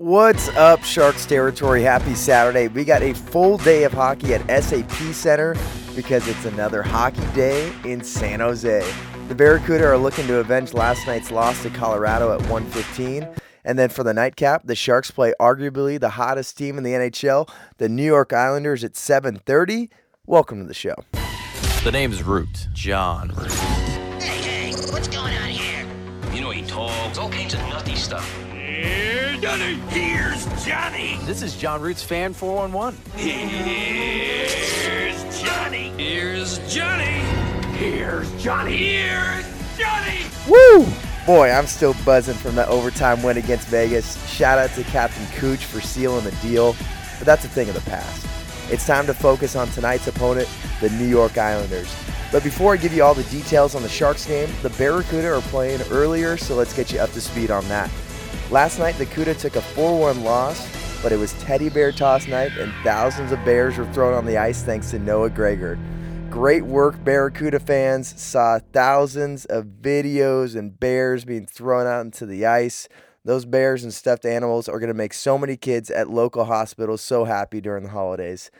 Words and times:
What's 0.00 0.48
up, 0.50 0.84
Sharks 0.84 1.26
territory? 1.26 1.82
Happy 1.82 2.14
Saturday. 2.14 2.68
We 2.68 2.84
got 2.84 3.02
a 3.02 3.14
full 3.14 3.58
day 3.58 3.82
of 3.82 3.92
hockey 3.92 4.32
at 4.32 4.62
SAP 4.62 4.92
Center 5.12 5.56
because 5.96 6.28
it's 6.28 6.44
another 6.44 6.84
hockey 6.84 7.26
day 7.34 7.72
in 7.84 8.04
San 8.04 8.38
Jose. 8.38 8.88
The 9.26 9.34
Barracuda 9.34 9.84
are 9.86 9.98
looking 9.98 10.28
to 10.28 10.36
avenge 10.36 10.72
last 10.72 11.04
night's 11.08 11.32
loss 11.32 11.64
to 11.64 11.70
Colorado 11.70 12.32
at 12.32 12.38
115. 12.42 13.28
And 13.64 13.76
then 13.76 13.88
for 13.88 14.04
the 14.04 14.14
nightcap, 14.14 14.62
the 14.64 14.76
Sharks 14.76 15.10
play 15.10 15.34
arguably 15.40 15.98
the 15.98 16.10
hottest 16.10 16.56
team 16.56 16.78
in 16.78 16.84
the 16.84 16.92
NHL, 16.92 17.50
the 17.78 17.88
New 17.88 18.06
York 18.06 18.32
Islanders 18.32 18.84
at 18.84 18.92
7:30. 18.94 19.90
Welcome 20.26 20.60
to 20.60 20.68
the 20.68 20.74
show. 20.74 20.94
The 21.82 21.90
name's 21.90 22.22
Root. 22.22 22.68
Jon 22.72 23.32
Root. 23.36 23.50
Hey, 24.22 24.70
hey, 24.70 24.92
what's 24.92 25.08
going 25.08 25.34
on 25.34 25.48
here? 25.48 25.84
You 26.32 26.42
know, 26.42 26.50
he 26.50 26.62
talks 26.62 27.18
all 27.18 27.28
kinds 27.28 27.54
of 27.54 27.60
nutty 27.62 27.96
stuff. 27.96 28.32
Here's 29.38 29.52
Johnny. 29.52 29.74
Here's 29.90 30.64
Johnny. 30.64 31.18
This 31.22 31.42
is 31.42 31.56
Jon 31.56 31.80
Root's 31.80 32.02
Fan 32.02 32.32
411. 32.32 32.98
Here's 33.14 34.52
Johnny. 35.40 35.90
Here's 35.90 36.58
Johnny. 36.74 37.20
Here's 37.76 38.42
Johnny. 38.42 38.76
Here's 38.76 39.46
Johnny. 39.78 40.26
Woo! 40.48 40.84
Boy, 41.24 41.52
I'm 41.52 41.68
still 41.68 41.94
buzzing 42.04 42.34
from 42.34 42.56
that 42.56 42.66
overtime 42.66 43.22
win 43.22 43.36
against 43.36 43.68
Vegas. 43.68 44.20
Shout 44.28 44.58
out 44.58 44.70
to 44.70 44.82
Captain 44.82 45.24
Cooch 45.36 45.64
for 45.64 45.80
sealing 45.80 46.24
the 46.24 46.32
deal, 46.42 46.74
but 47.18 47.26
that's 47.26 47.44
a 47.44 47.48
thing 47.48 47.68
of 47.68 47.76
the 47.76 47.88
past. 47.88 48.26
It's 48.72 48.84
time 48.84 49.06
to 49.06 49.14
focus 49.14 49.54
on 49.54 49.68
tonight's 49.68 50.08
opponent, 50.08 50.48
the 50.80 50.90
New 50.90 51.06
York 51.06 51.38
Islanders. 51.38 51.94
But 52.32 52.42
before 52.42 52.72
I 52.74 52.76
give 52.76 52.92
you 52.92 53.04
all 53.04 53.14
the 53.14 53.22
details 53.24 53.76
on 53.76 53.82
the 53.82 53.88
Sharks 53.88 54.26
game, 54.26 54.48
the 54.62 54.70
Barracuda 54.70 55.32
are 55.32 55.42
playing 55.42 55.80
earlier, 55.90 56.36
so 56.36 56.56
let's 56.56 56.74
get 56.74 56.92
you 56.92 56.98
up 56.98 57.12
to 57.12 57.20
speed 57.20 57.52
on 57.52 57.66
that. 57.68 57.88
Last 58.50 58.78
night, 58.78 58.94
the 58.94 59.04
Cuda 59.04 59.38
took 59.38 59.56
a 59.56 59.60
4 59.60 60.00
1 60.00 60.24
loss, 60.24 60.66
but 61.02 61.12
it 61.12 61.18
was 61.18 61.34
teddy 61.34 61.68
bear 61.68 61.92
toss 61.92 62.26
night, 62.26 62.52
and 62.56 62.72
thousands 62.82 63.30
of 63.30 63.44
bears 63.44 63.76
were 63.76 63.84
thrown 63.92 64.14
on 64.14 64.24
the 64.24 64.38
ice 64.38 64.62
thanks 64.62 64.90
to 64.90 64.98
Noah 64.98 65.28
Gregor. 65.28 65.78
Great 66.30 66.64
work, 66.64 67.04
Barracuda 67.04 67.60
fans. 67.60 68.18
Saw 68.18 68.58
thousands 68.72 69.44
of 69.44 69.66
videos 69.82 70.56
and 70.56 70.80
bears 70.80 71.26
being 71.26 71.44
thrown 71.44 71.86
out 71.86 72.06
into 72.06 72.24
the 72.24 72.46
ice. 72.46 72.88
Those 73.22 73.44
bears 73.44 73.84
and 73.84 73.92
stuffed 73.92 74.24
animals 74.24 74.66
are 74.66 74.78
going 74.78 74.88
to 74.88 74.94
make 74.94 75.12
so 75.12 75.36
many 75.36 75.58
kids 75.58 75.90
at 75.90 76.08
local 76.08 76.46
hospitals 76.46 77.02
so 77.02 77.24
happy 77.24 77.60
during 77.60 77.84
the 77.84 77.90
holidays. 77.90 78.50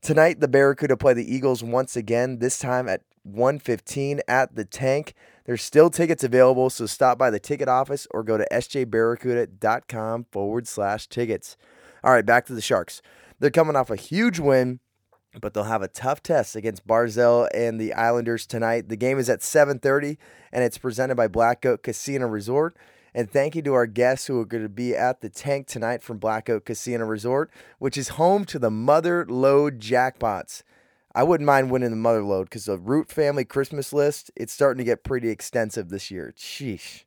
Tonight, 0.00 0.40
the 0.40 0.48
Barracuda 0.48 0.96
play 0.96 1.12
the 1.12 1.34
Eagles 1.34 1.62
once 1.62 1.96
again, 1.96 2.38
this 2.38 2.58
time 2.58 2.88
at 2.88 3.02
115 3.24 4.22
at 4.26 4.54
the 4.54 4.64
tank. 4.64 5.12
There's 5.44 5.62
still 5.62 5.90
tickets 5.90 6.24
available, 6.24 6.70
so 6.70 6.86
stop 6.86 7.18
by 7.18 7.30
the 7.30 7.38
ticket 7.38 7.68
office 7.68 8.06
or 8.10 8.22
go 8.22 8.38
to 8.38 8.46
sjbarracuda.com 8.50 10.26
forward 10.30 10.66
slash 10.66 11.06
tickets. 11.06 11.56
All 12.02 12.12
right, 12.12 12.24
back 12.24 12.46
to 12.46 12.54
the 12.54 12.62
Sharks. 12.62 13.02
They're 13.38 13.50
coming 13.50 13.76
off 13.76 13.90
a 13.90 13.96
huge 13.96 14.38
win, 14.38 14.80
but 15.40 15.52
they'll 15.52 15.64
have 15.64 15.82
a 15.82 15.88
tough 15.88 16.22
test 16.22 16.56
against 16.56 16.86
Barzal 16.86 17.48
and 17.54 17.78
the 17.78 17.92
Islanders 17.92 18.46
tonight. 18.46 18.88
The 18.88 18.96
game 18.96 19.18
is 19.18 19.28
at 19.28 19.40
7:30 19.40 20.16
and 20.52 20.64
it's 20.64 20.78
presented 20.78 21.16
by 21.16 21.28
Black 21.28 21.66
Oak 21.66 21.82
Casino 21.82 22.26
Resort. 22.26 22.76
And 23.14 23.30
thank 23.30 23.54
you 23.54 23.62
to 23.62 23.74
our 23.74 23.86
guests 23.86 24.26
who 24.26 24.40
are 24.40 24.44
going 24.44 24.62
to 24.62 24.68
be 24.68 24.96
at 24.96 25.20
the 25.20 25.28
tank 25.28 25.66
tonight 25.66 26.02
from 26.02 26.18
Black 26.18 26.48
Oak 26.50 26.64
Casino 26.64 27.04
Resort, 27.04 27.50
which 27.78 27.96
is 27.96 28.10
home 28.10 28.44
to 28.46 28.58
the 28.58 28.70
Mother 28.70 29.24
Load 29.28 29.78
Jackpots. 29.78 30.62
I 31.16 31.22
wouldn't 31.22 31.46
mind 31.46 31.70
winning 31.70 31.90
the 31.90 31.96
Mother 31.96 32.24
Load 32.24 32.44
because 32.44 32.64
the 32.64 32.76
Root 32.76 33.08
family 33.08 33.44
Christmas 33.44 33.92
list, 33.92 34.32
it's 34.34 34.52
starting 34.52 34.78
to 34.78 34.84
get 34.84 35.04
pretty 35.04 35.30
extensive 35.30 35.88
this 35.88 36.10
year. 36.10 36.34
Sheesh. 36.36 37.04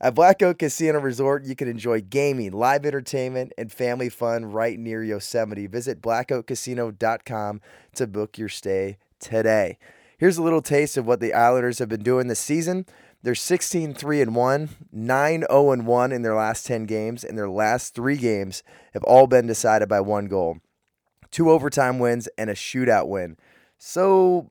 At 0.00 0.14
Black 0.14 0.42
Oak 0.42 0.58
Casino 0.58 0.98
Resort, 0.98 1.44
you 1.44 1.54
can 1.54 1.68
enjoy 1.68 2.00
gaming, 2.00 2.52
live 2.52 2.86
entertainment, 2.86 3.52
and 3.58 3.70
family 3.70 4.08
fun 4.08 4.46
right 4.46 4.78
near 4.78 5.04
Yosemite. 5.04 5.66
Visit 5.66 6.00
blackoakcasino.com 6.00 7.60
to 7.94 8.06
book 8.06 8.38
your 8.38 8.48
stay 8.48 8.96
today. 9.20 9.78
Here's 10.16 10.38
a 10.38 10.42
little 10.42 10.62
taste 10.62 10.96
of 10.96 11.06
what 11.06 11.20
the 11.20 11.34
Islanders 11.34 11.80
have 11.80 11.88
been 11.90 12.02
doing 12.02 12.28
this 12.28 12.40
season. 12.40 12.86
They're 13.22 13.34
16 13.34 13.94
3 13.94 14.20
and 14.22 14.34
1, 14.34 14.68
9 14.90 15.44
0 15.50 15.72
and 15.72 15.86
1 15.86 16.12
in 16.12 16.22
their 16.22 16.34
last 16.34 16.66
10 16.66 16.86
games, 16.86 17.24
and 17.24 17.36
their 17.36 17.48
last 17.48 17.94
three 17.94 18.16
games 18.16 18.62
have 18.94 19.04
all 19.04 19.26
been 19.26 19.46
decided 19.46 19.88
by 19.88 20.00
one 20.00 20.28
goal. 20.28 20.60
Two 21.34 21.50
overtime 21.50 21.98
wins 21.98 22.28
and 22.38 22.48
a 22.48 22.54
shootout 22.54 23.08
win. 23.08 23.36
So 23.76 24.50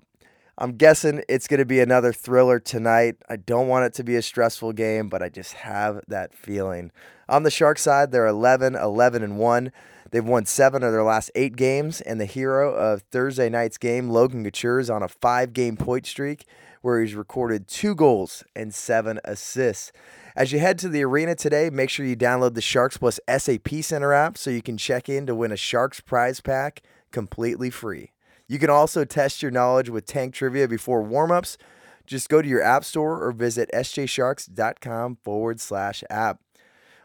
I'm 0.55 0.77
guessing 0.77 1.23
it's 1.27 1.47
going 1.47 1.59
to 1.59 1.65
be 1.65 1.79
another 1.79 2.13
thriller 2.13 2.59
tonight. 2.59 3.15
I 3.27 3.37
don't 3.37 3.67
want 3.67 3.85
it 3.85 3.93
to 3.95 4.03
be 4.03 4.15
a 4.15 4.21
stressful 4.21 4.73
game, 4.73 5.09
but 5.09 5.23
I 5.23 5.29
just 5.29 5.53
have 5.53 6.01
that 6.07 6.35
feeling. 6.35 6.91
On 7.27 7.41
the 7.41 7.49
Shark 7.49 7.79
side, 7.79 8.11
they're 8.11 8.27
11 8.27 8.75
11 8.75 9.23
and 9.23 9.39
1. 9.39 9.71
They've 10.11 10.23
won 10.23 10.45
seven 10.45 10.83
of 10.83 10.91
their 10.91 11.01
last 11.01 11.31
eight 11.33 11.55
games, 11.55 12.01
and 12.01 12.21
the 12.21 12.27
hero 12.27 12.71
of 12.71 13.01
Thursday 13.01 13.49
night's 13.49 13.79
game, 13.79 14.11
Logan 14.11 14.43
Couture, 14.43 14.79
is 14.79 14.91
on 14.91 15.01
a 15.01 15.07
five 15.07 15.53
game 15.53 15.75
point 15.75 16.05
streak 16.05 16.45
where 16.83 17.01
he's 17.01 17.15
recorded 17.15 17.67
two 17.67 17.95
goals 17.95 18.43
and 18.55 18.75
seven 18.75 19.19
assists. 19.25 19.91
As 20.35 20.51
you 20.51 20.59
head 20.59 20.77
to 20.79 20.89
the 20.89 21.03
arena 21.03 21.33
today, 21.33 21.71
make 21.71 21.89
sure 21.89 22.05
you 22.05 22.15
download 22.15 22.53
the 22.53 22.61
Sharks 22.61 22.97
Plus 22.97 23.19
SAP 23.27 23.69
Center 23.81 24.13
app 24.13 24.37
so 24.37 24.51
you 24.51 24.61
can 24.61 24.77
check 24.77 25.09
in 25.09 25.25
to 25.25 25.33
win 25.33 25.51
a 25.51 25.57
Sharks 25.57 25.99
prize 25.99 26.41
pack 26.41 26.83
completely 27.11 27.71
free. 27.71 28.12
You 28.47 28.59
can 28.59 28.69
also 28.69 29.05
test 29.05 29.41
your 29.41 29.51
knowledge 29.51 29.89
with 29.89 30.05
tank 30.05 30.33
trivia 30.33 30.67
before 30.67 31.03
warmups. 31.03 31.57
Just 32.05 32.29
go 32.29 32.41
to 32.41 32.47
your 32.47 32.61
app 32.61 32.83
store 32.83 33.23
or 33.23 33.31
visit 33.31 33.69
sjsharks.com 33.73 35.17
forward 35.23 35.61
slash 35.61 36.03
app. 36.09 36.39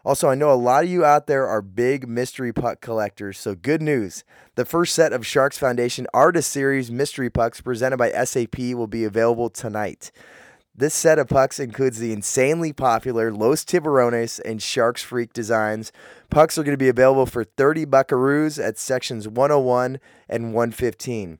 Also, 0.05 0.29
I 0.29 0.35
know 0.35 0.51
a 0.51 0.55
lot 0.55 0.85
of 0.85 0.89
you 0.89 1.03
out 1.03 1.27
there 1.27 1.47
are 1.47 1.61
big 1.61 2.07
mystery 2.07 2.53
puck 2.53 2.79
collectors, 2.79 3.37
so 3.37 3.53
good 3.53 3.81
news. 3.81 4.23
The 4.55 4.65
first 4.65 4.95
set 4.95 5.11
of 5.11 5.25
Sharks 5.25 5.57
Foundation 5.57 6.07
Artist 6.13 6.51
Series 6.51 6.89
mystery 6.89 7.29
pucks 7.29 7.59
presented 7.59 7.97
by 7.97 8.11
SAP 8.11 8.57
will 8.57 8.87
be 8.87 9.03
available 9.03 9.49
tonight. 9.49 10.11
This 10.79 10.93
set 10.93 11.19
of 11.19 11.27
pucks 11.27 11.59
includes 11.59 11.99
the 11.99 12.13
insanely 12.13 12.71
popular 12.71 13.33
Los 13.33 13.65
Tiburones 13.65 14.39
and 14.45 14.61
Sharks 14.61 15.03
Freak 15.03 15.33
designs. 15.33 15.91
Pucks 16.29 16.57
are 16.57 16.63
going 16.63 16.71
to 16.73 16.77
be 16.77 16.87
available 16.87 17.25
for 17.25 17.43
30 17.43 17.85
buckaroos 17.85 18.65
at 18.65 18.77
sections 18.77 19.27
101 19.27 19.99
and 20.29 20.53
115. 20.53 21.39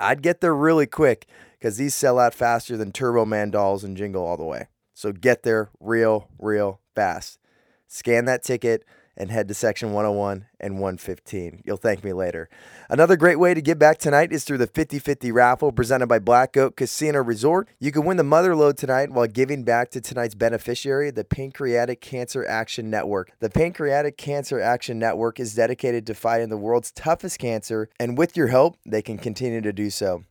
I'd 0.00 0.22
get 0.22 0.40
there 0.40 0.56
really 0.56 0.88
quick 0.88 1.28
because 1.52 1.76
these 1.76 1.94
sell 1.94 2.18
out 2.18 2.34
faster 2.34 2.76
than 2.76 2.90
Turbo 2.90 3.24
Man 3.24 3.52
dolls 3.52 3.84
and 3.84 3.96
Jingle 3.96 4.26
All 4.26 4.36
the 4.36 4.42
Way. 4.42 4.66
So 4.92 5.12
get 5.12 5.44
there 5.44 5.70
real, 5.78 6.28
real 6.36 6.80
fast. 6.96 7.38
Scan 7.86 8.24
that 8.24 8.42
ticket 8.42 8.84
and 9.16 9.30
head 9.30 9.48
to 9.48 9.54
section 9.54 9.92
101 9.92 10.46
and 10.60 10.74
115. 10.74 11.62
You'll 11.64 11.76
thank 11.76 12.02
me 12.02 12.12
later. 12.12 12.48
Another 12.88 13.16
great 13.16 13.38
way 13.38 13.54
to 13.54 13.62
give 13.62 13.78
back 13.78 13.98
tonight 13.98 14.32
is 14.32 14.44
through 14.44 14.58
the 14.58 14.66
50 14.66 14.98
50 14.98 15.30
raffle 15.32 15.72
presented 15.72 16.06
by 16.06 16.18
Black 16.18 16.56
Oak 16.56 16.76
Casino 16.76 17.22
Resort. 17.22 17.68
You 17.78 17.92
can 17.92 18.04
win 18.04 18.16
the 18.16 18.24
mother 18.24 18.56
load 18.56 18.76
tonight 18.76 19.10
while 19.10 19.26
giving 19.26 19.64
back 19.64 19.90
to 19.90 20.00
tonight's 20.00 20.34
beneficiary, 20.34 21.10
the 21.10 21.24
Pancreatic 21.24 22.00
Cancer 22.00 22.44
Action 22.46 22.90
Network. 22.90 23.30
The 23.40 23.50
Pancreatic 23.50 24.16
Cancer 24.16 24.60
Action 24.60 24.98
Network 24.98 25.40
is 25.40 25.54
dedicated 25.54 26.06
to 26.06 26.14
fighting 26.14 26.48
the 26.48 26.56
world's 26.56 26.92
toughest 26.92 27.38
cancer, 27.38 27.88
and 27.98 28.18
with 28.18 28.36
your 28.36 28.48
help, 28.48 28.76
they 28.84 29.02
can 29.02 29.18
continue 29.18 29.60
to 29.60 29.72
do 29.72 29.90
so. 29.90 30.24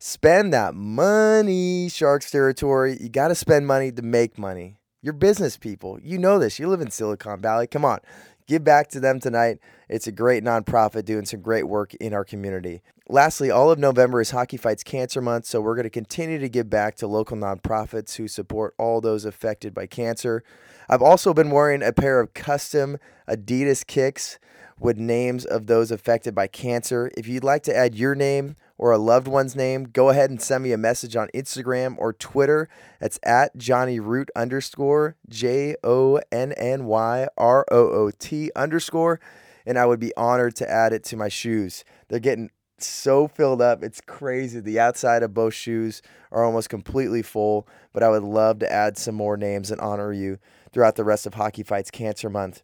Spend 0.00 0.52
that 0.52 0.74
money, 0.74 1.88
Sharks 1.88 2.30
territory. 2.30 2.96
You 3.00 3.08
got 3.08 3.28
to 3.28 3.34
spend 3.34 3.66
money 3.66 3.90
to 3.90 4.02
make 4.02 4.38
money. 4.38 4.77
You're 5.00 5.12
business 5.12 5.56
people. 5.56 6.00
You 6.02 6.18
know 6.18 6.40
this. 6.40 6.58
You 6.58 6.68
live 6.68 6.80
in 6.80 6.90
Silicon 6.90 7.40
Valley. 7.40 7.68
Come 7.68 7.84
on. 7.84 8.00
Give 8.48 8.64
back 8.64 8.88
to 8.88 9.00
them 9.00 9.20
tonight. 9.20 9.58
It's 9.88 10.08
a 10.08 10.12
great 10.12 10.42
nonprofit 10.42 11.04
doing 11.04 11.24
some 11.24 11.40
great 11.40 11.68
work 11.68 11.94
in 11.94 12.12
our 12.12 12.24
community. 12.24 12.82
Lastly, 13.08 13.50
all 13.50 13.70
of 13.70 13.78
November 13.78 14.20
is 14.20 14.32
Hockey 14.32 14.56
Fights 14.56 14.82
Cancer 14.82 15.22
Month, 15.22 15.46
so 15.46 15.60
we're 15.60 15.76
going 15.76 15.84
to 15.84 15.90
continue 15.90 16.38
to 16.38 16.48
give 16.48 16.68
back 16.68 16.96
to 16.96 17.06
local 17.06 17.36
nonprofits 17.36 18.16
who 18.16 18.26
support 18.26 18.74
all 18.76 19.00
those 19.00 19.24
affected 19.24 19.72
by 19.72 19.86
cancer. 19.86 20.42
I've 20.88 21.02
also 21.02 21.32
been 21.32 21.50
wearing 21.50 21.82
a 21.82 21.92
pair 21.92 22.20
of 22.20 22.34
custom 22.34 22.98
Adidas 23.28 23.86
kicks 23.86 24.38
with 24.80 24.96
names 24.96 25.44
of 25.44 25.66
those 25.66 25.90
affected 25.90 26.34
by 26.34 26.46
cancer. 26.46 27.10
If 27.16 27.26
you'd 27.26 27.44
like 27.44 27.62
to 27.64 27.76
add 27.76 27.94
your 27.94 28.14
name 28.14 28.56
or 28.76 28.92
a 28.92 28.98
loved 28.98 29.28
one's 29.28 29.56
name, 29.56 29.84
go 29.84 30.08
ahead 30.10 30.30
and 30.30 30.40
send 30.40 30.64
me 30.64 30.72
a 30.72 30.78
message 30.78 31.16
on 31.16 31.28
Instagram 31.34 31.96
or 31.98 32.12
Twitter. 32.12 32.68
That's 33.00 33.18
at 33.22 33.56
Johnny 33.56 34.00
Root 34.00 34.30
underscore 34.36 35.16
J 35.28 35.76
O 35.82 36.20
N 36.30 36.52
N 36.52 36.84
Y 36.84 37.28
R 37.36 37.66
O 37.70 37.88
O 37.90 38.10
T 38.10 38.50
underscore. 38.54 39.20
And 39.66 39.78
I 39.78 39.86
would 39.86 40.00
be 40.00 40.16
honored 40.16 40.56
to 40.56 40.70
add 40.70 40.92
it 40.92 41.04
to 41.04 41.16
my 41.16 41.28
shoes. 41.28 41.84
They're 42.08 42.20
getting 42.20 42.50
so 42.78 43.28
filled 43.28 43.60
up. 43.60 43.82
It's 43.82 44.00
crazy. 44.00 44.60
The 44.60 44.80
outside 44.80 45.22
of 45.22 45.34
both 45.34 45.54
shoes 45.54 46.00
are 46.30 46.44
almost 46.44 46.68
completely 46.68 47.22
full, 47.22 47.66
but 47.92 48.02
I 48.02 48.08
would 48.08 48.22
love 48.22 48.60
to 48.60 48.72
add 48.72 48.96
some 48.96 49.14
more 49.14 49.36
names 49.36 49.70
and 49.70 49.80
honor 49.80 50.12
you 50.12 50.38
throughout 50.72 50.96
the 50.96 51.04
rest 51.04 51.26
of 51.26 51.34
Hockey 51.34 51.62
Fights 51.62 51.90
Cancer 51.90 52.30
Month. 52.30 52.62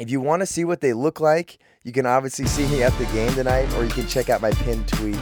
If 0.00 0.10
you 0.10 0.18
want 0.18 0.40
to 0.40 0.46
see 0.46 0.64
what 0.64 0.80
they 0.80 0.94
look 0.94 1.20
like, 1.20 1.58
you 1.84 1.92
can 1.92 2.06
obviously 2.06 2.46
see 2.46 2.66
me 2.68 2.82
at 2.82 2.96
the 2.96 3.04
game 3.06 3.34
tonight, 3.34 3.70
or 3.74 3.84
you 3.84 3.90
can 3.90 4.06
check 4.06 4.30
out 4.30 4.40
my 4.40 4.50
pinned 4.50 4.88
tweet 4.88 5.14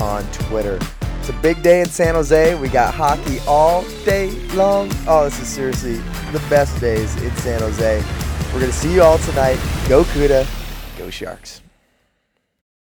on 0.00 0.24
Twitter. 0.32 0.78
It's 1.20 1.28
a 1.28 1.34
big 1.42 1.62
day 1.62 1.82
in 1.82 1.86
San 1.86 2.14
Jose. 2.14 2.54
We 2.54 2.68
got 2.68 2.94
hockey 2.94 3.38
all 3.46 3.82
day 4.06 4.30
long. 4.54 4.90
Oh, 5.06 5.24
this 5.24 5.38
is 5.38 5.48
seriously 5.48 5.96
the 6.32 6.42
best 6.48 6.80
days 6.80 7.14
in 7.22 7.30
San 7.36 7.60
Jose. 7.60 8.02
We're 8.54 8.60
going 8.60 8.72
to 8.72 8.72
see 8.72 8.94
you 8.94 9.02
all 9.02 9.18
tonight. 9.18 9.58
Go 9.90 10.04
Cuda. 10.04 10.46
Go 10.96 11.10
Sharks. 11.10 11.60